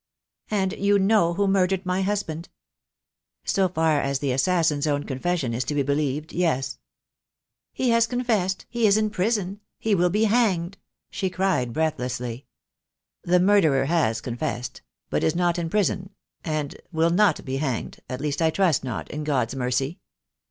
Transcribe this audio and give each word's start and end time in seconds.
"And 0.49 0.73
you 0.73 0.97
know 0.97 1.35
who 1.35 1.47
murdered 1.47 1.85
my 1.85 2.01
husband?" 2.01 2.49
"So 3.45 3.69
far 3.69 4.01
as 4.01 4.17
the 4.17 4.31
assassin's 4.31 4.87
own 4.87 5.03
confession 5.03 5.53
is 5.53 5.63
to 5.65 5.75
be 5.75 5.83
be 5.83 5.93
lieved, 5.93 6.33
yes." 6.33 6.79
"He 7.71 7.91
has 7.91 8.07
confessed— 8.07 8.65
he 8.71 8.87
is 8.87 8.97
in 8.97 9.11
prison— 9.11 9.59
he 9.77 9.93
will 9.93 10.09
be 10.09 10.23
hanred," 10.25 10.79
she 11.11 11.29
cried 11.29 11.71
breathlessly. 11.71 12.47
"The 13.23 13.39
murderer 13.39 13.85
has 13.85 14.21
confessed— 14.21 14.81
but 15.11 15.23
is 15.23 15.35
not 15.35 15.59
in 15.59 15.69
prison— 15.69 16.09
and 16.43 16.77
will 16.91 17.11
not 17.11 17.45
be 17.45 17.57
hanged— 17.57 17.99
at 18.09 18.21
least 18.21 18.41
I 18.41 18.49
trust 18.49 18.83
not, 18.83 19.07
in 19.11 19.23
God's 19.23 19.53
mercy." 19.53 19.99